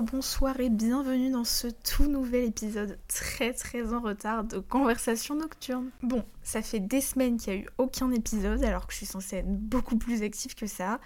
Bonsoir, 0.00 0.58
et 0.60 0.70
bienvenue 0.70 1.30
dans 1.30 1.44
ce 1.44 1.66
tout 1.66 2.06
nouvel 2.06 2.44
épisode 2.44 2.98
très 3.06 3.52
très 3.52 3.92
en 3.92 4.00
retard 4.00 4.44
de 4.44 4.58
Conversation 4.58 5.34
Nocturne. 5.34 5.90
Bon, 6.02 6.24
ça 6.42 6.62
fait 6.62 6.80
des 6.80 7.02
semaines 7.02 7.36
qu'il 7.36 7.52
n'y 7.52 7.58
a 7.58 7.62
eu 7.62 7.68
aucun 7.76 8.10
épisode 8.10 8.64
alors 8.64 8.86
que 8.86 8.94
je 8.94 8.98
suis 8.98 9.06
censée 9.06 9.36
être 9.36 9.50
beaucoup 9.50 9.98
plus 9.98 10.22
active 10.22 10.54
que 10.54 10.66
ça. 10.66 11.00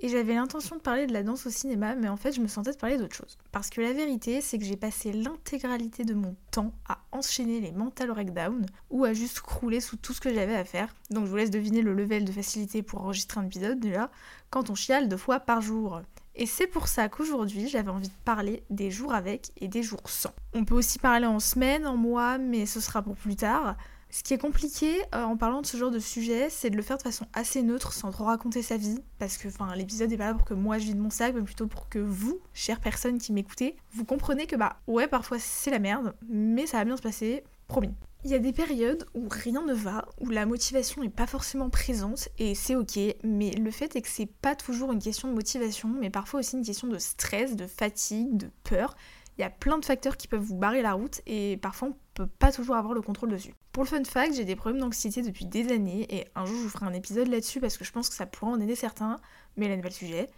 Et 0.00 0.08
j'avais 0.08 0.34
l'intention 0.34 0.76
de 0.76 0.80
parler 0.80 1.06
de 1.06 1.12
la 1.12 1.22
danse 1.22 1.44
au 1.46 1.50
cinéma, 1.50 1.94
mais 1.94 2.08
en 2.08 2.16
fait 2.16 2.32
je 2.32 2.40
me 2.40 2.46
sentais 2.46 2.72
de 2.72 2.78
parler 2.78 2.96
d'autre 2.96 3.16
chose. 3.16 3.36
Parce 3.52 3.68
que 3.68 3.82
la 3.82 3.92
vérité, 3.92 4.40
c'est 4.40 4.58
que 4.58 4.64
j'ai 4.64 4.76
passé 4.76 5.12
l'intégralité 5.12 6.04
de 6.04 6.14
mon 6.14 6.34
temps 6.50 6.72
à 6.88 7.00
enchaîner 7.12 7.60
les 7.60 7.72
mental 7.72 8.08
breakdowns 8.08 8.64
ou 8.88 9.04
à 9.04 9.12
juste 9.12 9.40
crouler 9.40 9.80
sous 9.80 9.96
tout 9.96 10.14
ce 10.14 10.22
que 10.22 10.32
j'avais 10.32 10.56
à 10.56 10.64
faire. 10.64 10.94
Donc 11.10 11.26
je 11.26 11.30
vous 11.30 11.36
laisse 11.36 11.50
deviner 11.50 11.82
le 11.82 11.92
level 11.92 12.24
de 12.24 12.32
facilité 12.32 12.82
pour 12.82 13.02
enregistrer 13.02 13.40
un 13.40 13.44
épisode 13.44 13.78
déjà, 13.78 14.10
quand 14.48 14.70
on 14.70 14.74
chiale 14.74 15.10
deux 15.10 15.18
fois 15.18 15.38
par 15.38 15.60
jour. 15.60 16.00
Et 16.40 16.46
c'est 16.46 16.68
pour 16.68 16.86
ça 16.86 17.08
qu'aujourd'hui, 17.08 17.66
j'avais 17.66 17.90
envie 17.90 18.06
de 18.06 18.14
parler 18.24 18.62
des 18.70 18.92
jours 18.92 19.12
avec 19.12 19.50
et 19.60 19.66
des 19.66 19.82
jours 19.82 20.02
sans. 20.06 20.30
On 20.54 20.64
peut 20.64 20.76
aussi 20.76 21.00
parler 21.00 21.26
en 21.26 21.40
semaine, 21.40 21.84
en 21.84 21.96
mois, 21.96 22.38
mais 22.38 22.64
ce 22.64 22.78
sera 22.78 23.02
pour 23.02 23.16
plus 23.16 23.34
tard. 23.34 23.76
Ce 24.08 24.22
qui 24.22 24.34
est 24.34 24.38
compliqué 24.38 25.02
euh, 25.16 25.24
en 25.24 25.36
parlant 25.36 25.62
de 25.62 25.66
ce 25.66 25.76
genre 25.76 25.90
de 25.90 25.98
sujet, 25.98 26.48
c'est 26.48 26.70
de 26.70 26.76
le 26.76 26.82
faire 26.82 26.96
de 26.96 27.02
façon 27.02 27.26
assez 27.34 27.62
neutre, 27.62 27.92
sans 27.92 28.12
trop 28.12 28.24
raconter 28.24 28.62
sa 28.62 28.76
vie, 28.76 29.00
parce 29.18 29.36
que 29.36 29.48
l'épisode 29.74 30.10
n'est 30.10 30.16
pas 30.16 30.26
là 30.26 30.34
pour 30.34 30.44
que 30.44 30.54
moi 30.54 30.78
je 30.78 30.84
vide 30.84 30.98
mon 30.98 31.10
sac, 31.10 31.34
mais 31.34 31.42
plutôt 31.42 31.66
pour 31.66 31.88
que 31.88 31.98
vous, 31.98 32.38
chères 32.54 32.80
personnes 32.80 33.18
qui 33.18 33.32
m'écoutez, 33.32 33.76
vous 33.92 34.04
comprenez 34.04 34.46
que 34.46 34.56
bah 34.56 34.76
ouais, 34.86 35.08
parfois 35.08 35.38
c'est 35.40 35.72
la 35.72 35.80
merde, 35.80 36.14
mais 36.28 36.66
ça 36.66 36.78
va 36.78 36.84
bien 36.84 36.96
se 36.96 37.02
passer, 37.02 37.42
promis. 37.66 37.94
Il 38.24 38.32
y 38.32 38.34
a 38.34 38.40
des 38.40 38.52
périodes 38.52 39.06
où 39.14 39.28
rien 39.30 39.64
ne 39.64 39.72
va, 39.72 40.04
où 40.18 40.28
la 40.28 40.44
motivation 40.44 41.02
n'est 41.02 41.08
pas 41.08 41.28
forcément 41.28 41.70
présente 41.70 42.28
et 42.38 42.56
c'est 42.56 42.74
ok, 42.74 42.98
mais 43.22 43.52
le 43.52 43.70
fait 43.70 43.94
est 43.94 44.02
que 44.02 44.08
c'est 44.08 44.26
pas 44.26 44.56
toujours 44.56 44.90
une 44.90 44.98
question 44.98 45.28
de 45.28 45.34
motivation, 45.34 45.88
mais 45.88 46.10
parfois 46.10 46.40
aussi 46.40 46.56
une 46.56 46.64
question 46.64 46.88
de 46.88 46.98
stress, 46.98 47.54
de 47.54 47.68
fatigue, 47.68 48.36
de 48.36 48.50
peur. 48.64 48.96
Il 49.38 49.42
y 49.42 49.44
a 49.44 49.50
plein 49.50 49.78
de 49.78 49.84
facteurs 49.84 50.16
qui 50.16 50.26
peuvent 50.26 50.42
vous 50.42 50.56
barrer 50.56 50.82
la 50.82 50.94
route 50.94 51.20
et 51.26 51.58
parfois 51.58 51.88
on 51.88 51.96
peut 52.14 52.26
pas 52.26 52.50
toujours 52.50 52.74
avoir 52.74 52.92
le 52.92 53.02
contrôle 53.02 53.30
dessus. 53.30 53.54
Pour 53.70 53.84
le 53.84 53.88
fun 53.88 54.02
fact, 54.02 54.34
j'ai 54.34 54.44
des 54.44 54.56
problèmes 54.56 54.80
d'anxiété 54.80 55.22
depuis 55.22 55.44
des 55.44 55.70
années 55.70 56.12
et 56.12 56.26
un 56.34 56.44
jour 56.44 56.56
je 56.56 56.62
vous 56.62 56.68
ferai 56.70 56.86
un 56.86 56.94
épisode 56.94 57.28
là-dessus 57.28 57.60
parce 57.60 57.78
que 57.78 57.84
je 57.84 57.92
pense 57.92 58.08
que 58.08 58.16
ça 58.16 58.26
pourra 58.26 58.50
en 58.50 58.60
aider 58.60 58.74
certains, 58.74 59.20
mais 59.56 59.68
là 59.68 59.76
n'est 59.76 59.82
pas 59.82 59.90
le 59.90 59.94
sujet. 59.94 60.28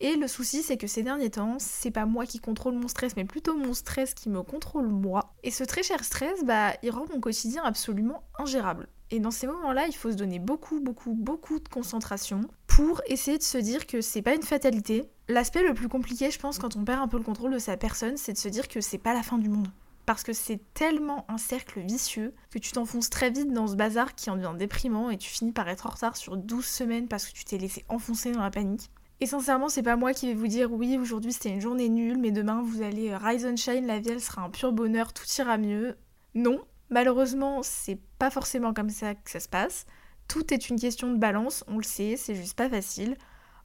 Et 0.00 0.14
le 0.14 0.28
souci, 0.28 0.62
c'est 0.62 0.76
que 0.76 0.86
ces 0.86 1.02
derniers 1.02 1.30
temps, 1.30 1.56
c'est 1.58 1.90
pas 1.90 2.06
moi 2.06 2.24
qui 2.24 2.38
contrôle 2.38 2.74
mon 2.74 2.86
stress, 2.86 3.16
mais 3.16 3.24
plutôt 3.24 3.56
mon 3.56 3.74
stress 3.74 4.14
qui 4.14 4.28
me 4.28 4.42
contrôle 4.42 4.86
moi. 4.86 5.34
Et 5.42 5.50
ce 5.50 5.64
très 5.64 5.82
cher 5.82 6.04
stress, 6.04 6.44
bah, 6.44 6.74
il 6.84 6.90
rend 6.90 7.04
mon 7.12 7.20
quotidien 7.20 7.62
absolument 7.64 8.22
ingérable. 8.38 8.88
Et 9.10 9.18
dans 9.18 9.32
ces 9.32 9.48
moments-là, 9.48 9.86
il 9.88 9.94
faut 9.94 10.12
se 10.12 10.16
donner 10.16 10.38
beaucoup, 10.38 10.80
beaucoup, 10.80 11.14
beaucoup 11.14 11.58
de 11.58 11.68
concentration 11.68 12.42
pour 12.66 13.00
essayer 13.08 13.38
de 13.38 13.42
se 13.42 13.58
dire 13.58 13.86
que 13.86 14.00
c'est 14.00 14.22
pas 14.22 14.34
une 14.34 14.42
fatalité. 14.42 15.08
L'aspect 15.28 15.66
le 15.66 15.74
plus 15.74 15.88
compliqué, 15.88 16.30
je 16.30 16.38
pense, 16.38 16.58
quand 16.58 16.76
on 16.76 16.84
perd 16.84 17.00
un 17.00 17.08
peu 17.08 17.16
le 17.16 17.24
contrôle 17.24 17.52
de 17.52 17.58
sa 17.58 17.76
personne, 17.76 18.16
c'est 18.16 18.34
de 18.34 18.38
se 18.38 18.48
dire 18.48 18.68
que 18.68 18.80
c'est 18.80 18.98
pas 18.98 19.14
la 19.14 19.24
fin 19.24 19.38
du 19.38 19.48
monde. 19.48 19.68
Parce 20.06 20.22
que 20.22 20.32
c'est 20.32 20.60
tellement 20.74 21.26
un 21.28 21.38
cercle 21.38 21.80
vicieux 21.80 22.34
que 22.50 22.58
tu 22.58 22.70
t'enfonces 22.70 23.10
très 23.10 23.30
vite 23.30 23.52
dans 23.52 23.66
ce 23.66 23.74
bazar 23.74 24.14
qui 24.14 24.30
en 24.30 24.36
devient 24.36 24.54
déprimant 24.56 25.10
et 25.10 25.18
tu 25.18 25.28
finis 25.28 25.52
par 25.52 25.68
être 25.68 25.86
en 25.86 25.90
retard 25.90 26.16
sur 26.16 26.36
12 26.36 26.64
semaines 26.64 27.08
parce 27.08 27.26
que 27.26 27.32
tu 27.32 27.44
t'es 27.44 27.58
laissé 27.58 27.84
enfoncer 27.88 28.32
dans 28.32 28.42
la 28.42 28.50
panique. 28.50 28.90
Et 29.20 29.26
sincèrement, 29.26 29.68
c'est 29.68 29.82
pas 29.82 29.96
moi 29.96 30.14
qui 30.14 30.26
vais 30.26 30.34
vous 30.34 30.46
dire 30.46 30.72
oui, 30.72 30.96
aujourd'hui 30.96 31.32
c'était 31.32 31.50
une 31.50 31.60
journée 31.60 31.88
nulle, 31.88 32.18
mais 32.18 32.30
demain 32.30 32.62
vous 32.62 32.82
allez 32.82 33.10
euh, 33.10 33.18
rise 33.18 33.44
and 33.44 33.56
shine, 33.56 33.86
la 33.86 33.98
vie 33.98 34.10
elle 34.10 34.20
sera 34.20 34.42
un 34.42 34.50
pur 34.50 34.72
bonheur, 34.72 35.12
tout 35.12 35.24
ira 35.38 35.58
mieux. 35.58 35.96
Non, 36.34 36.60
malheureusement, 36.90 37.62
c'est 37.62 37.98
pas 38.18 38.30
forcément 38.30 38.72
comme 38.72 38.90
ça 38.90 39.14
que 39.14 39.30
ça 39.30 39.40
se 39.40 39.48
passe. 39.48 39.86
Tout 40.28 40.54
est 40.54 40.68
une 40.68 40.78
question 40.78 41.10
de 41.12 41.18
balance, 41.18 41.64
on 41.66 41.78
le 41.78 41.82
sait, 41.82 42.16
c'est 42.16 42.34
juste 42.34 42.56
pas 42.56 42.68
facile. 42.68 43.16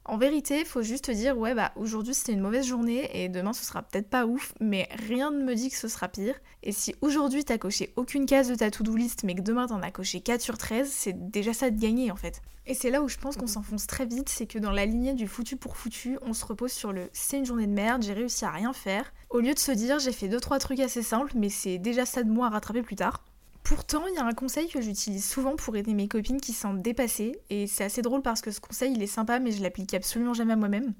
En 0.06 0.18
vérité, 0.18 0.60
il 0.60 0.66
faut 0.66 0.82
juste 0.82 1.10
dire 1.10 1.38
ouais 1.38 1.54
bah 1.54 1.72
aujourd'hui 1.76 2.12
c'était 2.12 2.32
une 2.32 2.42
mauvaise 2.42 2.66
journée 2.66 3.08
et 3.14 3.30
demain 3.30 3.54
ce 3.54 3.64
sera 3.64 3.80
peut-être 3.80 4.10
pas 4.10 4.26
ouf, 4.26 4.52
mais 4.60 4.86
rien 5.08 5.30
ne 5.30 5.42
me 5.42 5.54
dit 5.54 5.70
que 5.70 5.78
ce 5.78 5.88
sera 5.88 6.08
pire. 6.08 6.34
Et 6.62 6.72
si 6.72 6.94
aujourd'hui 7.00 7.42
t'as 7.42 7.56
coché 7.56 7.94
aucune 7.96 8.26
case 8.26 8.48
de 8.48 8.54
ta 8.54 8.70
to-do 8.70 8.94
list 8.96 9.24
mais 9.24 9.34
que 9.34 9.40
demain 9.40 9.66
t'en 9.66 9.80
as 9.80 9.90
coché 9.90 10.20
4 10.20 10.42
sur 10.42 10.58
13, 10.58 10.90
c'est 10.90 11.30
déjà 11.30 11.54
ça 11.54 11.70
de 11.70 11.80
gagner 11.80 12.10
en 12.10 12.16
fait. 12.16 12.42
Et 12.66 12.74
c'est 12.74 12.90
là 12.90 13.00
où 13.00 13.08
je 13.08 13.16
pense 13.16 13.38
qu'on 13.38 13.46
s'enfonce 13.46 13.86
très 13.86 14.04
vite, 14.04 14.28
c'est 14.28 14.46
que 14.46 14.58
dans 14.58 14.72
la 14.72 14.84
lignée 14.84 15.14
du 15.14 15.26
foutu 15.26 15.56
pour 15.56 15.78
foutu, 15.78 16.18
on 16.20 16.34
se 16.34 16.44
repose 16.44 16.72
sur 16.72 16.92
le 16.92 17.08
c'est 17.14 17.38
une 17.38 17.46
journée 17.46 17.66
de 17.66 17.72
merde, 17.72 18.02
j'ai 18.02 18.12
réussi 18.12 18.44
à 18.44 18.50
rien 18.50 18.74
faire, 18.74 19.10
au 19.30 19.40
lieu 19.40 19.54
de 19.54 19.58
se 19.58 19.72
dire 19.72 20.00
j'ai 20.00 20.12
fait 20.12 20.28
2-3 20.28 20.58
trucs 20.58 20.80
assez 20.80 21.02
simples 21.02 21.32
mais 21.34 21.48
c'est 21.48 21.78
déjà 21.78 22.04
ça 22.04 22.22
de 22.22 22.30
moi 22.30 22.48
à 22.48 22.50
rattraper 22.50 22.82
plus 22.82 22.96
tard. 22.96 23.24
Pourtant, 23.64 24.06
il 24.06 24.14
y 24.14 24.18
a 24.18 24.26
un 24.26 24.34
conseil 24.34 24.68
que 24.68 24.82
j'utilise 24.82 25.24
souvent 25.24 25.56
pour 25.56 25.74
aider 25.74 25.94
mes 25.94 26.06
copines 26.06 26.40
qui 26.40 26.52
sont 26.52 26.74
dépassées, 26.74 27.40
et 27.48 27.66
c'est 27.66 27.84
assez 27.84 28.02
drôle 28.02 28.20
parce 28.20 28.42
que 28.42 28.50
ce 28.50 28.60
conseil 28.60 28.92
il 28.92 29.02
est 29.02 29.06
sympa, 29.06 29.40
mais 29.40 29.52
je 29.52 29.62
l'applique 29.62 29.94
absolument 29.94 30.34
jamais 30.34 30.52
à 30.52 30.56
moi-même. 30.56 30.92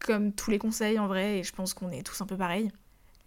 Comme 0.00 0.32
tous 0.32 0.50
les 0.50 0.58
conseils 0.58 0.98
en 0.98 1.06
vrai, 1.06 1.38
et 1.38 1.42
je 1.44 1.52
pense 1.52 1.72
qu'on 1.72 1.92
est 1.92 2.02
tous 2.02 2.20
un 2.20 2.26
peu 2.26 2.36
pareils. 2.36 2.72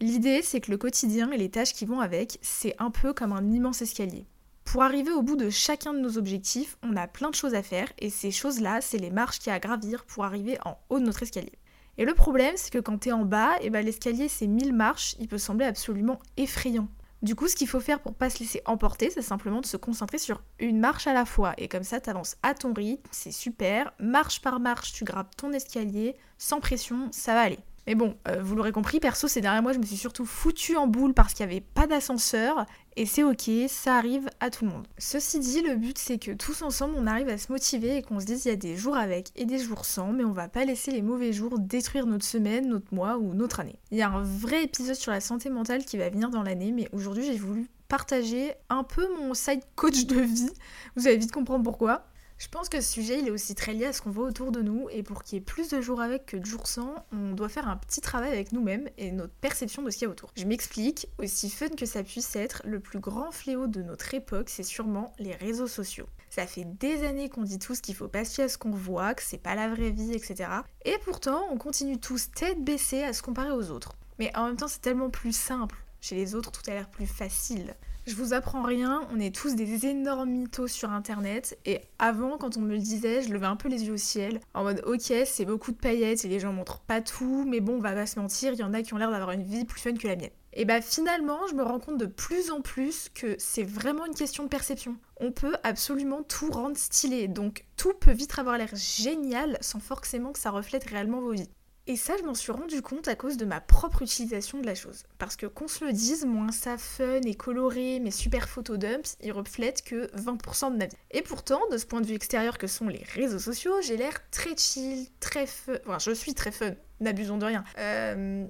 L'idée, 0.01 0.41
c'est 0.41 0.59
que 0.59 0.69
le 0.69 0.77
quotidien 0.77 1.31
et 1.31 1.37
les 1.37 1.49
tâches 1.49 1.73
qui 1.73 1.85
vont 1.85 2.01
avec, 2.01 2.39
c'est 2.41 2.75
un 2.77 2.91
peu 2.91 3.13
comme 3.13 3.31
un 3.31 3.49
immense 3.51 3.81
escalier. 3.81 4.27
Pour 4.65 4.83
arriver 4.83 5.11
au 5.11 5.21
bout 5.21 5.37
de 5.37 5.49
chacun 5.49 5.93
de 5.93 5.99
nos 5.99 6.17
objectifs, 6.17 6.77
on 6.83 6.97
a 6.97 7.07
plein 7.07 7.29
de 7.29 7.35
choses 7.35 7.55
à 7.55 7.63
faire, 7.63 7.89
et 7.99 8.09
ces 8.09 8.31
choses-là, 8.31 8.81
c'est 8.81 8.97
les 8.97 9.11
marches 9.11 9.39
qu'il 9.39 9.47
y 9.47 9.53
a 9.53 9.55
à 9.55 9.59
gravir 9.59 10.03
pour 10.03 10.25
arriver 10.25 10.57
en 10.65 10.77
haut 10.89 10.99
de 10.99 11.05
notre 11.05 11.23
escalier. 11.23 11.53
Et 11.97 12.03
le 12.03 12.13
problème, 12.13 12.55
c'est 12.57 12.73
que 12.73 12.79
quand 12.79 12.97
t'es 12.97 13.13
en 13.13 13.23
bas, 13.23 13.55
et 13.61 13.67
eh 13.67 13.69
ben 13.69 13.83
l'escalier 13.83 14.27
c'est 14.27 14.45
1000 14.45 14.73
marches, 14.73 15.15
il 15.19 15.29
peut 15.29 15.37
sembler 15.37 15.65
absolument 15.65 16.19
effrayant. 16.35 16.89
Du 17.23 17.33
coup, 17.33 17.47
ce 17.47 17.55
qu'il 17.55 17.67
faut 17.67 17.79
faire 17.79 17.99
pour 17.99 18.13
pas 18.13 18.29
se 18.29 18.39
laisser 18.39 18.61
emporter, 18.65 19.09
c'est 19.09 19.23
simplement 19.23 19.61
de 19.61 19.65
se 19.65 19.77
concentrer 19.77 20.19
sur 20.19 20.43
une 20.59 20.79
marche 20.79 21.07
à 21.07 21.13
la 21.13 21.25
fois. 21.25 21.53
Et 21.57 21.67
comme 21.67 21.83
ça, 21.83 21.99
t'avances 21.99 22.37
à 22.43 22.53
ton 22.53 22.73
rythme, 22.73 23.09
c'est 23.11 23.31
super. 23.31 23.91
Marche 23.99 24.41
par 24.41 24.59
marche, 24.59 24.93
tu 24.93 25.03
grappes 25.03 25.35
ton 25.35 25.51
escalier, 25.51 26.15
sans 26.37 26.59
pression, 26.59 27.09
ça 27.11 27.33
va 27.33 27.41
aller. 27.41 27.59
Mais 27.87 27.95
bon, 27.95 28.17
euh, 28.27 28.43
vous 28.43 28.55
l'aurez 28.55 28.73
compris, 28.73 28.99
perso, 28.99 29.29
ces 29.29 29.39
derniers 29.39 29.61
mois, 29.61 29.71
je 29.71 29.79
me 29.79 29.85
suis 29.85 29.95
surtout 29.95 30.25
foutue 30.25 30.75
en 30.75 30.87
boule 30.87 31.13
parce 31.13 31.33
qu'il 31.33 31.45
n'y 31.45 31.53
avait 31.53 31.61
pas 31.61 31.87
d'ascenseur. 31.87 32.65
Et 32.97 33.05
c'est 33.05 33.23
ok, 33.23 33.49
ça 33.69 33.95
arrive 33.95 34.29
à 34.41 34.49
tout 34.49 34.65
le 34.65 34.71
monde. 34.71 34.85
Ceci 34.97 35.39
dit, 35.39 35.61
le 35.61 35.77
but 35.77 35.97
c'est 35.97 36.17
que 36.17 36.31
tous 36.31 36.63
ensemble, 36.63 36.95
on 36.97 37.07
arrive 37.07 37.29
à 37.29 37.37
se 37.37 37.49
motiver 37.49 37.97
et 37.97 38.01
qu'on 38.01 38.19
se 38.19 38.25
dise 38.25 38.43
il 38.45 38.49
y 38.49 38.51
a 38.51 38.57
des 38.57 38.75
jours 38.75 38.97
avec 38.97 39.29
et 39.37 39.45
des 39.45 39.59
jours 39.59 39.85
sans, 39.85 40.11
mais 40.11 40.25
on 40.25 40.33
va 40.33 40.49
pas 40.49 40.65
laisser 40.65 40.91
les 40.91 41.01
mauvais 41.01 41.31
jours 41.31 41.59
détruire 41.59 42.05
notre 42.05 42.25
semaine, 42.25 42.67
notre 42.67 42.93
mois 42.93 43.17
ou 43.17 43.33
notre 43.33 43.61
année. 43.61 43.79
Il 43.91 43.97
y 43.97 44.01
a 44.01 44.09
un 44.09 44.21
vrai 44.21 44.65
épisode 44.65 44.95
sur 44.95 45.11
la 45.13 45.21
santé 45.21 45.49
mentale 45.49 45.85
qui 45.85 45.97
va 45.97 46.09
venir 46.09 46.29
dans 46.29 46.43
l'année, 46.43 46.73
mais 46.73 46.89
aujourd'hui 46.91 47.23
j'ai 47.23 47.37
voulu 47.37 47.69
partager 47.87 48.53
un 48.69 48.83
peu 48.83 49.07
mon 49.17 49.33
side 49.33 49.61
coach 49.75 50.05
de 50.07 50.19
vie. 50.19 50.49
Vous 50.97 51.07
allez 51.07 51.17
vite 51.17 51.31
comprendre 51.31 51.63
pourquoi. 51.63 52.05
Je 52.37 52.49
pense 52.49 52.69
que 52.69 52.81
ce 52.81 52.91
sujet, 52.91 53.19
il 53.19 53.27
est 53.27 53.31
aussi 53.31 53.55
très 53.55 53.73
lié 53.73 53.85
à 53.85 53.93
ce 53.93 54.01
qu'on 54.01 54.11
voit 54.11 54.27
autour 54.27 54.51
de 54.51 54.61
nous, 54.61 54.87
et 54.91 55.01
pour 55.01 55.23
qu'il 55.23 55.37
y 55.37 55.41
ait 55.41 55.43
plus 55.43 55.69
de 55.69 55.81
jours 55.81 56.01
avec 56.01 56.27
que 56.27 56.37
de 56.37 56.45
jours 56.45 56.67
sans, 56.67 56.93
on 57.11 57.31
doit 57.31 57.49
faire 57.49 57.67
un 57.67 57.77
petit 57.77 57.99
travail 57.99 58.31
avec 58.31 58.51
nous-mêmes 58.51 58.87
et 58.99 59.11
notre 59.11 59.33
perception 59.33 59.81
de 59.81 59.89
ce 59.89 59.97
qu'il 59.97 60.05
y 60.05 60.07
a 60.07 60.11
autour. 60.11 60.31
Je 60.35 60.45
m'explique, 60.45 61.07
aussi 61.17 61.49
fun 61.49 61.69
que 61.69 61.87
ça 61.87 62.03
puisse 62.03 62.35
être, 62.35 62.61
le 62.63 62.79
plus 62.79 62.99
grand 62.99 63.31
fléau 63.31 63.65
de 63.65 63.81
notre 63.81 64.13
époque, 64.13 64.49
c'est 64.49 64.61
sûrement 64.61 65.13
les 65.17 65.33
réseaux 65.33 65.67
sociaux. 65.67 66.05
Ça 66.29 66.45
fait 66.45 66.65
des 66.65 67.03
années 67.03 67.29
qu'on 67.29 67.41
dit 67.41 67.57
tous 67.57 67.81
qu'il 67.81 67.95
faut 67.95 68.07
pas 68.07 68.23
se 68.23 68.35
fier 68.35 68.43
à 68.43 68.49
ce 68.49 68.59
qu'on 68.59 68.69
voit, 68.69 69.15
que 69.15 69.23
c'est 69.23 69.39
pas 69.39 69.55
la 69.55 69.67
vraie 69.67 69.89
vie, 69.89 70.13
etc. 70.13 70.49
Et 70.85 70.95
pourtant, 71.05 71.47
on 71.51 71.57
continue 71.57 71.99
tous 71.99 72.29
tête 72.31 72.63
baissée 72.63 73.01
à 73.01 73.13
se 73.13 73.23
comparer 73.23 73.51
aux 73.51 73.71
autres. 73.71 73.93
Mais 74.19 74.31
en 74.37 74.45
même 74.45 74.57
temps, 74.57 74.67
c'est 74.67 74.81
tellement 74.81 75.09
plus 75.09 75.35
simple. 75.35 75.75
Chez 76.01 76.15
les 76.15 76.35
autres, 76.35 76.51
tout 76.51 76.69
a 76.69 76.73
l'air 76.73 76.89
plus 76.89 77.07
facile. 77.07 77.75
Je 78.07 78.15
vous 78.15 78.31
apprends 78.31 78.61
rien, 78.61 79.01
on 79.11 79.19
est 79.19 79.35
tous 79.35 79.55
des 79.55 79.85
énormes 79.85 80.29
mythos 80.29 80.69
sur 80.69 80.91
internet 80.91 81.59
et 81.65 81.81
avant 81.99 82.37
quand 82.37 82.55
on 82.55 82.61
me 82.61 82.71
le 82.71 82.77
disait, 82.77 83.21
je 83.21 83.33
levais 83.33 83.47
un 83.47 83.57
peu 83.57 83.67
les 83.67 83.83
yeux 83.83 83.95
au 83.95 83.97
ciel 83.97 84.39
en 84.53 84.63
mode 84.63 84.81
OK, 84.85 85.11
c'est 85.25 85.43
beaucoup 85.43 85.73
de 85.73 85.77
paillettes 85.77 86.23
et 86.23 86.29
les 86.29 86.39
gens 86.39 86.53
montrent 86.53 86.79
pas 86.79 87.01
tout, 87.01 87.43
mais 87.45 87.59
bon, 87.59 87.73
on 87.73 87.81
va 87.81 87.91
pas 87.91 88.05
se 88.05 88.17
mentir, 88.17 88.53
il 88.53 88.59
y 88.59 88.63
en 88.63 88.73
a 88.73 88.81
qui 88.81 88.93
ont 88.93 88.97
l'air 88.97 89.11
d'avoir 89.11 89.31
une 89.31 89.43
vie 89.43 89.65
plus 89.65 89.81
fun 89.81 89.93
que 89.93 90.07
la 90.07 90.15
mienne. 90.15 90.29
Et 90.53 90.63
bah 90.63 90.79
finalement, 90.79 91.47
je 91.49 91.55
me 91.55 91.63
rends 91.63 91.81
compte 91.81 91.97
de 91.97 92.05
plus 92.05 92.49
en 92.49 92.61
plus 92.61 93.09
que 93.13 93.35
c'est 93.39 93.63
vraiment 93.63 94.05
une 94.05 94.15
question 94.15 94.43
de 94.45 94.49
perception. 94.49 94.95
On 95.19 95.33
peut 95.33 95.57
absolument 95.63 96.23
tout 96.23 96.49
rendre 96.49 96.77
stylé, 96.77 97.27
donc 97.27 97.65
tout 97.75 97.91
peut 97.93 98.13
vite 98.13 98.39
avoir 98.39 98.57
l'air 98.57 98.73
génial 98.73 99.57
sans 99.59 99.81
forcément 99.81 100.31
que 100.31 100.39
ça 100.39 100.51
reflète 100.51 100.85
réellement 100.85 101.19
vos 101.19 101.33
vies. 101.33 101.49
Et 101.89 101.95
ça, 101.95 102.17
je 102.17 102.23
m'en 102.23 102.35
suis 102.35 102.51
rendu 102.51 102.81
compte 102.81 103.07
à 103.07 103.15
cause 103.15 103.37
de 103.37 103.45
ma 103.45 103.61
propre 103.61 104.01
utilisation 104.01 104.59
de 104.59 104.65
la 104.65 104.75
chose. 104.75 105.05
Parce 105.19 105.37
que 105.37 105.45
qu'on 105.45 105.69
se 105.69 105.85
le 105.85 105.93
dise, 105.93 106.25
moins 106.25 106.51
ça 106.51 106.77
fun 106.77 107.21
et 107.21 107.33
coloré, 107.33 108.01
mes 108.01 108.11
super 108.11 108.49
photos 108.49 108.77
dumps, 108.77 109.15
ils 109.21 109.31
reflètent 109.31 109.83
que 109.83 110.07
20% 110.17 110.73
de 110.73 110.77
ma 110.77 110.87
vie. 110.87 110.97
Et 111.11 111.21
pourtant, 111.21 111.61
de 111.71 111.77
ce 111.77 111.85
point 111.85 112.01
de 112.01 112.05
vue 112.05 112.15
extérieur 112.15 112.57
que 112.57 112.67
sont 112.67 112.89
les 112.89 113.05
réseaux 113.15 113.39
sociaux, 113.39 113.81
j'ai 113.81 113.95
l'air 113.95 114.29
très 114.31 114.57
chill, 114.57 115.07
très 115.21 115.47
fun. 115.47 115.75
Enfin, 115.87 115.97
je 115.99 116.11
suis 116.11 116.33
très 116.33 116.51
fun, 116.51 116.71
n'abusons 116.99 117.37
de 117.37 117.45
rien. 117.45 117.63
Euh... 117.77 118.45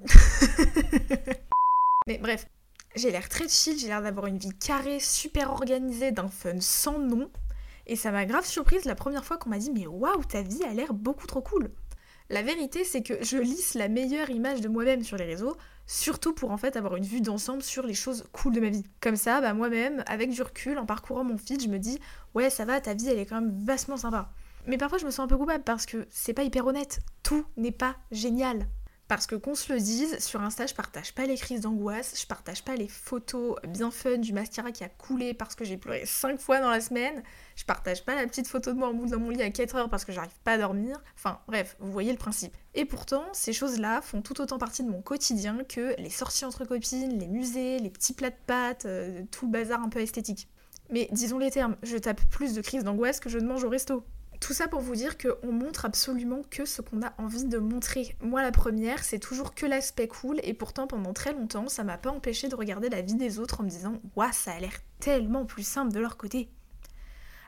Mais 2.08 2.18
bref, 2.18 2.48
j'ai 2.96 3.12
l'air 3.12 3.28
très 3.28 3.46
chill, 3.46 3.78
j'ai 3.78 3.86
l'air 3.86 4.02
d'avoir 4.02 4.26
une 4.26 4.38
vie 4.38 4.58
carrée, 4.58 4.98
super 4.98 5.52
organisée, 5.52 6.10
d'un 6.10 6.28
fun 6.28 6.58
sans 6.58 6.98
nom. 6.98 7.30
Et 7.86 7.94
ça 7.94 8.10
m'a 8.10 8.26
grave 8.26 8.44
surprise 8.44 8.84
la 8.84 8.96
première 8.96 9.24
fois 9.24 9.36
qu'on 9.36 9.50
m'a 9.50 9.58
dit 9.58 9.70
Mais 9.70 9.86
waouh, 9.86 10.24
ta 10.24 10.42
vie 10.42 10.64
a 10.64 10.74
l'air 10.74 10.92
beaucoup 10.92 11.28
trop 11.28 11.40
cool. 11.40 11.70
La 12.30 12.42
vérité, 12.42 12.84
c'est 12.84 13.02
que 13.02 13.14
je 13.22 13.38
lisse 13.38 13.72
la 13.72 13.88
meilleure 13.88 14.28
image 14.28 14.60
de 14.60 14.68
moi-même 14.68 15.02
sur 15.02 15.16
les 15.16 15.24
réseaux, 15.24 15.56
surtout 15.86 16.34
pour 16.34 16.50
en 16.50 16.58
fait 16.58 16.76
avoir 16.76 16.96
une 16.96 17.04
vue 17.04 17.22
d'ensemble 17.22 17.62
sur 17.62 17.86
les 17.86 17.94
choses 17.94 18.24
cool 18.32 18.52
de 18.52 18.60
ma 18.60 18.68
vie. 18.68 18.84
Comme 19.00 19.16
ça, 19.16 19.40
bah 19.40 19.54
moi-même, 19.54 20.04
avec 20.06 20.28
du 20.30 20.42
recul, 20.42 20.78
en 20.78 20.84
parcourant 20.84 21.24
mon 21.24 21.38
feed, 21.38 21.62
je 21.62 21.68
me 21.68 21.78
dis 21.78 21.98
ouais, 22.34 22.50
ça 22.50 22.66
va, 22.66 22.82
ta 22.82 22.92
vie, 22.92 23.08
elle 23.08 23.18
est 23.18 23.24
quand 23.24 23.40
même 23.40 23.58
vastement 23.64 23.96
sympa. 23.96 24.30
Mais 24.66 24.76
parfois, 24.76 24.98
je 24.98 25.06
me 25.06 25.10
sens 25.10 25.20
un 25.20 25.26
peu 25.26 25.38
coupable 25.38 25.64
parce 25.64 25.86
que 25.86 26.06
c'est 26.10 26.34
pas 26.34 26.42
hyper 26.42 26.66
honnête. 26.66 27.00
Tout 27.22 27.46
n'est 27.56 27.72
pas 27.72 27.96
génial. 28.10 28.66
Parce 29.08 29.26
que 29.26 29.34
qu'on 29.36 29.54
se 29.54 29.72
le 29.72 29.80
dise, 29.80 30.18
sur 30.18 30.42
Insta, 30.42 30.66
je 30.66 30.74
partage 30.74 31.14
pas 31.14 31.24
les 31.24 31.36
crises 31.36 31.62
d'angoisse, 31.62 32.14
je 32.20 32.26
partage 32.26 32.62
pas 32.62 32.76
les 32.76 32.88
photos 32.88 33.56
bien 33.66 33.90
fun 33.90 34.18
du 34.18 34.34
mascara 34.34 34.70
qui 34.70 34.84
a 34.84 34.90
coulé 34.90 35.32
parce 35.32 35.54
que 35.54 35.64
j'ai 35.64 35.78
pleuré 35.78 36.04
5 36.04 36.38
fois 36.38 36.60
dans 36.60 36.68
la 36.68 36.82
semaine, 36.82 37.22
je 37.56 37.64
partage 37.64 38.04
pas 38.04 38.14
la 38.14 38.26
petite 38.26 38.46
photo 38.46 38.70
de 38.70 38.78
moi 38.78 38.88
en 38.88 38.92
bout 38.92 39.06
dans 39.06 39.18
mon 39.18 39.30
lit 39.30 39.40
à 39.40 39.48
4 39.48 39.76
heures 39.76 39.88
parce 39.88 40.04
que 40.04 40.12
j'arrive 40.12 40.38
pas 40.44 40.52
à 40.52 40.58
dormir. 40.58 41.02
Enfin, 41.16 41.40
bref, 41.48 41.76
vous 41.80 41.90
voyez 41.90 42.12
le 42.12 42.18
principe. 42.18 42.54
Et 42.74 42.84
pourtant, 42.84 43.24
ces 43.32 43.54
choses-là 43.54 44.02
font 44.02 44.20
tout 44.20 44.42
autant 44.42 44.58
partie 44.58 44.82
de 44.82 44.90
mon 44.90 45.00
quotidien 45.00 45.64
que 45.66 45.98
les 45.98 46.10
sorties 46.10 46.44
entre 46.44 46.66
copines, 46.66 47.18
les 47.18 47.28
musées, 47.28 47.78
les 47.78 47.90
petits 47.90 48.12
plats 48.12 48.28
de 48.28 48.36
pâtes, 48.46 48.84
euh, 48.84 49.22
tout 49.30 49.46
le 49.46 49.52
bazar 49.52 49.82
un 49.82 49.88
peu 49.88 50.00
esthétique. 50.00 50.48
Mais 50.90 51.08
disons 51.12 51.38
les 51.38 51.50
termes, 51.50 51.76
je 51.82 51.96
tape 51.96 52.20
plus 52.28 52.52
de 52.52 52.60
crises 52.60 52.84
d'angoisse 52.84 53.20
que 53.20 53.30
je 53.30 53.38
ne 53.38 53.46
mange 53.46 53.64
au 53.64 53.70
resto. 53.70 54.04
Tout 54.40 54.52
ça 54.52 54.68
pour 54.68 54.80
vous 54.80 54.94
dire 54.94 55.16
qu'on 55.18 55.52
montre 55.52 55.84
absolument 55.84 56.42
que 56.48 56.64
ce 56.64 56.80
qu'on 56.80 57.02
a 57.02 57.12
envie 57.18 57.44
de 57.44 57.58
montrer. 57.58 58.16
Moi, 58.20 58.40
la 58.40 58.52
première, 58.52 59.02
c'est 59.02 59.18
toujours 59.18 59.54
que 59.54 59.66
l'aspect 59.66 60.08
cool, 60.08 60.40
et 60.42 60.54
pourtant, 60.54 60.86
pendant 60.86 61.12
très 61.12 61.32
longtemps, 61.32 61.68
ça 61.68 61.84
m'a 61.84 61.98
pas 61.98 62.10
empêché 62.10 62.48
de 62.48 62.54
regarder 62.54 62.88
la 62.88 63.02
vie 63.02 63.16
des 63.16 63.38
autres 63.38 63.60
en 63.60 63.64
me 63.64 63.68
disant 63.68 64.00
Waouh, 64.16 64.32
ça 64.32 64.52
a 64.52 64.60
l'air 64.60 64.74
tellement 65.00 65.44
plus 65.44 65.66
simple 65.66 65.92
de 65.92 66.00
leur 66.00 66.16
côté. 66.16 66.48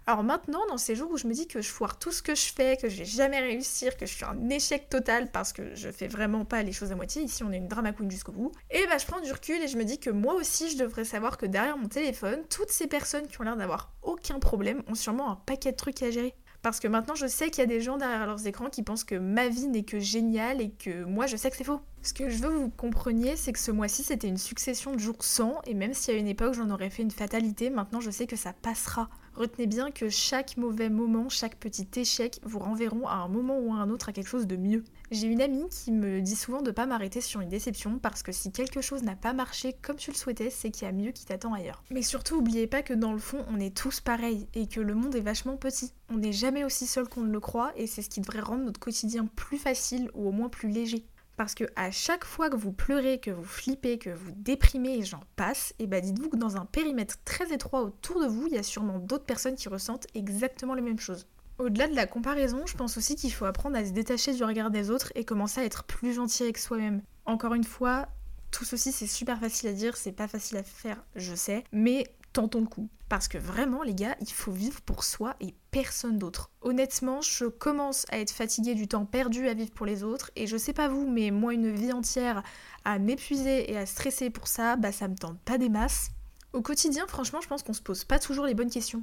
Alors 0.07 0.25
maintenant, 0.25 0.67
dans 0.69 0.79
ces 0.79 0.97
jours 0.97 1.11
où 1.13 1.19
je 1.19 1.27
me 1.27 1.33
dis 1.33 1.47
que 1.47 1.61
je 1.61 1.69
foire 1.69 1.99
tout 1.99 2.11
ce 2.11 2.23
que 2.23 2.35
je 2.35 2.53
fais, 2.53 2.77
que 2.77 2.89
je 2.89 2.97
vais 2.97 3.05
jamais 3.05 3.39
réussir, 3.39 3.97
que 3.97 4.07
je 4.07 4.15
suis 4.15 4.25
un 4.25 4.49
échec 4.49 4.89
total 4.89 5.31
parce 5.31 5.53
que 5.53 5.75
je 5.75 5.91
fais 5.91 6.09
vraiment 6.09 6.45
pas 6.45 6.63
les 6.63 6.73
choses 6.73 6.91
à 6.91 6.97
moitié, 6.97 7.23
ici 7.23 7.45
on 7.45 7.53
est 7.53 7.59
une 7.59 7.69
drama 7.69 7.93
queen 7.93 8.11
jusqu'au 8.11 8.33
bout, 8.33 8.51
et 8.71 8.85
bah 8.87 8.99
je 8.99 9.07
prends 9.07 9.21
du 9.21 9.31
recul 9.31 9.63
et 9.63 9.69
je 9.69 9.77
me 9.77 9.85
dis 9.85 10.01
que 10.01 10.11
moi 10.11 10.35
aussi 10.35 10.71
je 10.71 10.79
devrais 10.79 11.05
savoir 11.05 11.37
que 11.37 11.47
derrière 11.47 11.77
mon 11.77 11.87
téléphone, 11.87 12.41
toutes 12.49 12.71
ces 12.71 12.87
personnes 12.87 13.27
qui 13.29 13.41
ont 13.41 13.45
l'air 13.45 13.57
d'avoir 13.57 13.93
aucun 14.03 14.39
problème 14.41 14.83
ont 14.89 14.95
sûrement 14.95 15.31
un 15.31 15.37
paquet 15.37 15.73
de 15.73 15.77
trucs 15.77 16.03
à 16.03 16.11
gérer. 16.11 16.35
Parce 16.63 16.79
que 16.79 16.89
maintenant, 16.89 17.15
je 17.15 17.27
sais 17.27 17.51
qu'il 17.51 17.63
y 17.63 17.65
a 17.65 17.67
des 17.67 17.81
gens 17.81 17.97
derrière 17.97 18.27
leurs 18.27 18.47
écrans 18.47 18.69
qui 18.69 18.83
pensent 18.83 19.05
que 19.05 19.15
ma 19.15 19.49
vie 19.49 19.69
n'est 19.69 19.83
que 19.83 19.99
géniale 19.99 20.61
et 20.61 20.71
que 20.71 21.05
moi, 21.05 21.27
je 21.27 21.37
sais 21.37 21.51
que 21.51 21.57
c'est 21.57 21.65
faux. 21.65 21.81
Ce 22.03 22.13
que 22.13 22.29
je 22.29 22.37
veux 22.37 22.51
que 22.51 22.55
vous 22.55 22.71
compreniez, 22.71 23.37
c'est 23.37 23.53
que 23.53 23.59
ce 23.59 23.71
mois-ci, 23.71 24.03
c'était 24.03 24.29
une 24.29 24.37
succession 24.37 24.95
de 24.95 24.99
jours 24.99 25.25
sans, 25.25 25.61
et 25.67 25.75
même 25.75 25.95
si 25.95 26.11
à 26.11 26.15
une 26.15 26.29
époque, 26.29 26.55
j'en 26.55 26.69
aurais 26.71 26.91
fait 26.91 27.03
une 27.03 27.11
fatalité, 27.11 27.71
maintenant, 27.71 28.01
je 28.01 28.11
sais 28.11 28.27
que 28.27 28.37
ça 28.37 28.53
passera. 28.53 29.09
Retenez 29.35 29.67
bien 29.67 29.91
que 29.91 30.09
chaque 30.09 30.57
mauvais 30.57 30.91
moment, 30.91 31.29
chaque 31.29 31.57
petit 31.57 31.89
échec 31.97 32.41
vous 32.43 32.59
renverront 32.59 33.07
à 33.07 33.15
un 33.15 33.29
moment 33.29 33.59
ou 33.59 33.73
à 33.73 33.77
un 33.77 33.89
autre 33.89 34.09
à 34.09 34.13
quelque 34.13 34.29
chose 34.29 34.47
de 34.47 34.57
mieux. 34.57 34.85
J'ai 35.11 35.29
une 35.29 35.41
amie 35.41 35.69
qui 35.71 35.93
me 35.93 36.21
dit 36.21 36.37
souvent 36.37 36.63
de 36.63 36.71
pas 36.71 36.87
m'arrêter 36.87 37.21
sur 37.21 37.41
une 37.41 37.49
déception 37.49 37.99
parce 37.99 38.23
que 38.23 38.33
si 38.33 38.53
quelque 38.53 38.81
chose 38.81 39.03
n'a 39.03 39.17
pas 39.17 39.33
marché 39.33 39.75
comme 39.83 39.97
tu 39.97 40.11
le 40.11 40.17
souhaitais, 40.17 40.51
c'est 40.51 40.71
qu'il 40.71 40.85
y 40.87 40.89
a 40.89 40.93
mieux 40.93 41.13
qui 41.13 41.25
t'attend 41.25 41.55
ailleurs. 41.55 41.83
Mais 41.91 42.03
surtout, 42.03 42.37
oubliez 42.37 42.67
pas 42.67 42.83
que 42.83 42.95
dans 42.95 43.13
le 43.13 43.19
fond, 43.19 43.45
on 43.49 43.59
est 43.61 43.77
tous 43.77 44.01
pareils 44.01 44.47
et 44.55 44.67
que 44.67 44.81
le 44.81 44.95
monde 44.95 45.15
est 45.15 45.21
vachement 45.21 45.57
petit. 45.57 45.93
On 46.11 46.19
n'est 46.19 46.33
jamais 46.33 46.65
aussi 46.65 46.87
seul 46.87 47.09
qu'on 47.09 47.23
ne 47.23 47.33
le 47.33 47.41
croit 47.41 47.73
et 47.77 47.87
c'est 47.87 48.03
ce 48.03 48.11
qui 48.11 48.21
devrait 48.21 48.41
rendre 48.41 48.65
notre 48.65 48.81
quotidien 48.81 49.27
plus 49.27 49.59
facile 49.59 50.11
ou 50.15 50.29
au 50.29 50.33
moins 50.33 50.49
plus 50.49 50.69
léger. 50.69 51.05
Parce 51.41 51.55
que 51.55 51.65
à 51.75 51.91
chaque 51.91 52.27
fois 52.27 52.51
que 52.51 52.57
vous 52.57 52.71
pleurez, 52.71 53.19
que 53.19 53.31
vous 53.31 53.45
flippez, 53.45 53.97
que 53.97 54.11
vous 54.11 54.31
déprimez 54.33 54.99
et 54.99 55.03
j'en 55.05 55.23
passe, 55.37 55.73
et 55.79 55.87
bah 55.87 56.03
dites-vous 56.03 56.29
que 56.29 56.37
dans 56.37 56.59
un 56.59 56.67
périmètre 56.67 57.17
très 57.25 57.51
étroit 57.51 57.81
autour 57.81 58.21
de 58.21 58.27
vous, 58.27 58.47
il 58.47 58.53
y 58.53 58.59
a 58.59 58.63
sûrement 58.63 58.99
d'autres 58.99 59.25
personnes 59.25 59.55
qui 59.55 59.71
ressentent 59.71 60.07
exactement 60.15 60.75
les 60.75 60.83
mêmes 60.83 60.99
choses. 60.99 61.27
Au-delà 61.57 61.89
de 61.89 61.97
la 61.97 62.07
comparaison, 62.07 62.67
je 62.67 62.77
pense 62.77 62.99
aussi 62.99 63.17
qu'il 63.17 63.33
faut 63.33 63.47
apprendre 63.47 63.79
à 63.79 63.87
se 63.87 63.93
détacher 63.93 64.35
du 64.35 64.45
regard 64.45 64.71
des 64.71 64.91
autres 64.91 65.13
et 65.15 65.25
commencer 65.25 65.63
à 65.63 65.65
être 65.65 65.85
plus 65.85 66.13
gentil 66.13 66.43
avec 66.43 66.59
soi-même. 66.59 67.01
Encore 67.25 67.55
une 67.55 67.65
fois, 67.65 68.09
tout 68.51 68.67
ceci 68.67 68.93
c'est 68.93 69.07
super 69.07 69.41
facile 69.41 69.71
à 69.71 69.73
dire, 69.73 69.97
c'est 69.97 70.13
pas 70.13 70.29
facile 70.29 70.59
à 70.59 70.63
faire, 70.63 71.03
je 71.17 71.35
sais, 71.35 71.65
mais 71.73 72.05
tentons 72.33 72.61
le 72.61 72.67
coup. 72.67 72.89
Parce 73.09 73.27
que 73.27 73.39
vraiment, 73.39 73.83
les 73.83 73.95
gars, 73.95 74.17
il 74.21 74.31
faut 74.31 74.53
vivre 74.53 74.81
pour 74.83 75.03
soi 75.03 75.35
et 75.41 75.55
personne 75.73 76.19
d'autre. 76.19 76.51
Honnêtement, 76.61 77.21
je 77.21 77.47
commence 77.47 78.07
à 78.11 78.19
être 78.19 78.31
fatiguée 78.31 78.75
du 78.75 78.87
temps 78.87 79.05
perdu 79.05 79.49
à 79.49 79.55
vivre 79.55 79.73
pour 79.73 79.85
les 79.85 80.05
autres, 80.05 80.31
et 80.37 80.47
je 80.47 80.57
sais 80.57 80.73
pas 80.73 80.89
vous, 80.89 81.09
mais 81.09 81.33
moi, 81.33 81.53
une 81.53 81.73
vie 81.73 81.93
entière 81.93 82.43
à 82.85 82.99
m'épuiser 82.99 83.71
et 83.73 83.77
à 83.77 83.85
stresser 83.85 84.31
pour 84.31 84.47
ça, 84.47 84.77
bah 84.77 84.93
ça 84.93 85.09
me 85.09 85.17
tente 85.17 85.41
pas 85.41 85.59
des 85.59 85.69
masses. 85.69 86.11
Au 86.53 86.63
quotidien, 86.63 87.07
franchement, 87.09 87.41
je 87.41 87.49
pense 87.49 87.63
qu'on 87.63 87.73
se 87.73 87.83
pose 87.83 88.05
pas 88.05 88.19
toujours 88.19 88.47
les 88.47 88.55
bonnes 88.55 88.71
questions. 88.71 89.03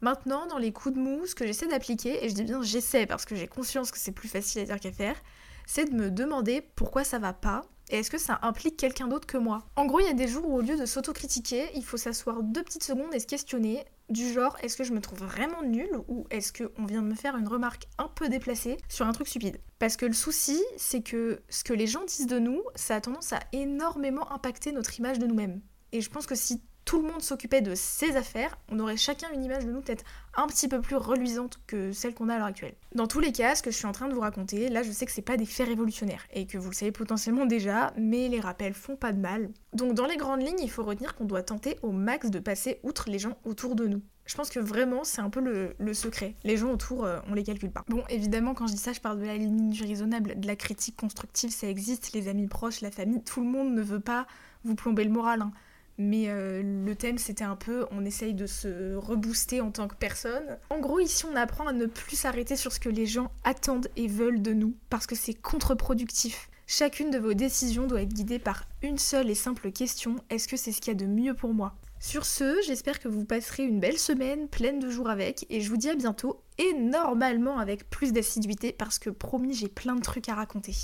Maintenant, 0.00 0.46
dans 0.46 0.58
les 0.58 0.72
coups 0.72 0.94
de 0.94 1.00
mou, 1.00 1.26
ce 1.26 1.34
que 1.34 1.46
j'essaie 1.46 1.66
d'appliquer, 1.66 2.24
et 2.24 2.28
je 2.28 2.34
dis 2.34 2.44
bien 2.44 2.62
j'essaie 2.62 3.06
parce 3.06 3.24
que 3.24 3.34
j'ai 3.34 3.46
conscience 3.46 3.90
que 3.90 3.98
c'est 3.98 4.12
plus 4.12 4.28
facile 4.28 4.62
à 4.62 4.64
dire 4.64 4.80
qu'à 4.80 4.92
faire, 4.92 5.16
c'est 5.66 5.90
de 5.90 5.94
me 5.94 6.10
demander 6.10 6.62
pourquoi 6.74 7.04
ça 7.04 7.18
va 7.18 7.32
pas 7.32 7.62
et 7.90 7.98
est-ce 7.98 8.10
que 8.10 8.18
ça 8.18 8.38
implique 8.42 8.76
quelqu'un 8.76 9.08
d'autre 9.08 9.26
que 9.26 9.36
moi 9.36 9.64
En 9.74 9.84
gros, 9.84 9.98
il 9.98 10.06
y 10.06 10.10
a 10.10 10.14
des 10.14 10.28
jours 10.28 10.48
où 10.48 10.56
au 10.56 10.60
lieu 10.60 10.76
de 10.76 10.86
s'autocritiquer, 10.86 11.70
il 11.74 11.84
faut 11.84 11.96
s'asseoir 11.96 12.42
deux 12.42 12.62
petites 12.62 12.84
secondes 12.84 13.12
et 13.12 13.18
se 13.18 13.26
questionner 13.26 13.84
du 14.08 14.32
genre 14.32 14.56
est-ce 14.62 14.76
que 14.76 14.84
je 14.84 14.92
me 14.92 15.00
trouve 15.00 15.18
vraiment 15.18 15.62
nulle 15.62 16.00
ou 16.08 16.24
est-ce 16.30 16.52
qu'on 16.52 16.86
vient 16.86 17.02
de 17.02 17.08
me 17.08 17.14
faire 17.14 17.36
une 17.36 17.48
remarque 17.48 17.88
un 17.98 18.08
peu 18.08 18.28
déplacée 18.28 18.76
sur 18.88 19.06
un 19.06 19.12
truc 19.12 19.26
stupide? 19.26 19.60
Parce 19.80 19.96
que 19.96 20.06
le 20.06 20.12
souci, 20.12 20.62
c'est 20.76 21.02
que 21.02 21.42
ce 21.48 21.64
que 21.64 21.72
les 21.72 21.88
gens 21.88 22.04
disent 22.04 22.28
de 22.28 22.38
nous, 22.38 22.62
ça 22.76 22.94
a 22.94 23.00
tendance 23.00 23.32
à 23.32 23.40
énormément 23.52 24.30
impacter 24.32 24.70
notre 24.70 24.96
image 24.98 25.18
de 25.18 25.26
nous-mêmes. 25.26 25.60
Et 25.92 26.00
je 26.00 26.10
pense 26.10 26.26
que 26.26 26.36
si 26.36 26.62
tout 26.84 27.00
le 27.00 27.08
monde 27.08 27.22
s'occupait 27.22 27.60
de 27.60 27.74
ses 27.74 28.16
affaires, 28.16 28.58
on 28.70 28.78
aurait 28.78 28.96
chacun 28.96 29.28
une 29.32 29.44
image 29.44 29.64
de 29.64 29.70
nous 29.70 29.80
peut-être 29.80 30.04
un 30.34 30.46
petit 30.46 30.68
peu 30.68 30.80
plus 30.80 30.96
reluisante 30.96 31.60
que 31.66 31.92
celle 31.92 32.14
qu'on 32.14 32.28
a 32.28 32.34
à 32.34 32.38
l'heure 32.38 32.46
actuelle. 32.46 32.74
Dans 32.94 33.06
tous 33.06 33.20
les 33.20 33.32
cas, 33.32 33.54
ce 33.54 33.62
que 33.62 33.70
je 33.70 33.76
suis 33.76 33.86
en 33.86 33.92
train 33.92 34.08
de 34.08 34.14
vous 34.14 34.20
raconter, 34.20 34.68
là 34.68 34.82
je 34.82 34.90
sais 34.90 35.06
que 35.06 35.12
c'est 35.12 35.22
pas 35.22 35.36
des 35.36 35.46
faits 35.46 35.68
révolutionnaires 35.68 36.26
et 36.32 36.46
que 36.46 36.58
vous 36.58 36.70
le 36.70 36.74
savez 36.74 36.92
potentiellement 36.92 37.46
déjà, 37.46 37.92
mais 37.96 38.28
les 38.28 38.40
rappels 38.40 38.74
font 38.74 38.96
pas 38.96 39.12
de 39.12 39.20
mal. 39.20 39.50
Donc 39.72 39.94
dans 39.94 40.06
les 40.06 40.16
grandes 40.16 40.42
lignes, 40.42 40.60
il 40.60 40.70
faut 40.70 40.84
retenir 40.84 41.14
qu'on 41.14 41.24
doit 41.24 41.42
tenter 41.42 41.76
au 41.82 41.92
max 41.92 42.30
de 42.30 42.38
passer 42.38 42.80
outre 42.82 43.10
les 43.10 43.18
gens 43.18 43.36
autour 43.44 43.76
de 43.76 43.86
nous. 43.86 44.02
Je 44.26 44.36
pense 44.36 44.50
que 44.50 44.60
vraiment 44.60 45.02
c'est 45.02 45.20
un 45.20 45.30
peu 45.30 45.40
le, 45.78 45.94
secret. 45.94 46.36
Les 46.44 46.56
gens 46.56 46.70
autour, 46.70 47.04
euh, 47.04 47.18
on 47.28 47.34
les 47.34 47.42
calcule 47.42 47.72
pas. 47.72 47.84
Bon, 47.88 48.04
évidemment, 48.08 48.54
quand 48.54 48.68
je 48.68 48.72
dis 48.72 48.78
ça, 48.78 48.92
je 48.92 49.00
parle 49.00 49.18
de 49.18 49.26
la 49.26 49.36
ligne 49.36 49.76
raisonnable, 49.80 50.38
de 50.38 50.46
la 50.46 50.56
critique 50.56 50.96
constructive, 50.96 51.50
ça 51.50 51.68
existe, 51.68 52.12
les 52.12 52.28
amis 52.28 52.46
proches, 52.46 52.80
la 52.80 52.92
famille, 52.92 53.22
tout 53.22 53.40
le 53.40 53.48
monde 53.48 53.74
ne 53.74 53.82
veut 53.82 54.00
pas 54.00 54.26
vous 54.64 54.74
plomber 54.74 55.04
le 55.04 55.10
moral. 55.10 55.42
Hein 55.42 55.52
mais 56.00 56.28
euh, 56.28 56.62
le 56.62 56.94
thème 56.96 57.18
c'était 57.18 57.44
un 57.44 57.56
peu 57.56 57.86
on 57.90 58.04
essaye 58.06 58.32
de 58.32 58.46
se 58.46 58.94
rebooster 58.94 59.60
en 59.60 59.70
tant 59.70 59.86
que 59.86 59.94
personne. 59.94 60.58
En 60.70 60.80
gros 60.80 60.98
ici 60.98 61.26
on 61.26 61.36
apprend 61.36 61.66
à 61.66 61.72
ne 61.72 61.86
plus 61.86 62.16
s'arrêter 62.16 62.56
sur 62.56 62.72
ce 62.72 62.80
que 62.80 62.88
les 62.88 63.06
gens 63.06 63.30
attendent 63.44 63.88
et 63.96 64.08
veulent 64.08 64.42
de 64.42 64.54
nous 64.54 64.74
parce 64.88 65.06
que 65.06 65.14
c'est 65.14 65.34
contre-productif. 65.34 66.48
Chacune 66.66 67.10
de 67.10 67.18
vos 67.18 67.34
décisions 67.34 67.86
doit 67.86 68.02
être 68.02 68.14
guidée 68.14 68.38
par 68.38 68.64
une 68.82 68.98
seule 68.98 69.28
et 69.28 69.34
simple 69.34 69.72
question, 69.72 70.16
est-ce 70.30 70.48
que 70.48 70.56
c'est 70.56 70.72
ce 70.72 70.80
qu'il 70.80 70.92
y 70.92 70.96
a 70.96 70.98
de 70.98 71.06
mieux 71.06 71.34
pour 71.34 71.52
moi? 71.52 71.74
Sur 71.98 72.24
ce, 72.24 72.62
j'espère 72.66 72.98
que 72.98 73.08
vous 73.08 73.26
passerez 73.26 73.64
une 73.64 73.78
belle 73.78 73.98
semaine 73.98 74.48
pleine 74.48 74.78
de 74.78 74.88
jours 74.88 75.10
avec 75.10 75.44
et 75.50 75.60
je 75.60 75.68
vous 75.68 75.76
dis 75.76 75.90
à 75.90 75.94
bientôt 75.94 76.40
et 76.56 76.72
normalement 76.72 77.58
avec 77.58 77.90
plus 77.90 78.14
d'assiduité 78.14 78.72
parce 78.72 78.98
que 78.98 79.10
promis 79.10 79.52
j'ai 79.52 79.68
plein 79.68 79.96
de 79.96 80.00
trucs 80.00 80.30
à 80.30 80.34
raconter. 80.34 80.74